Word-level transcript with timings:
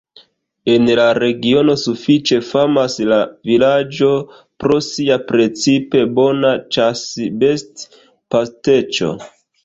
En 0.75 0.87
la 0.99 1.03
regiono 1.23 1.73
sufiĉe 1.81 2.37
famas 2.45 2.95
la 3.11 3.19
vilaĝo 3.49 4.09
pro 4.63 4.77
sia 4.85 5.17
precipe 5.33 6.01
bona 6.21 6.55
ĉasbest-pasteĉo. 6.77 9.11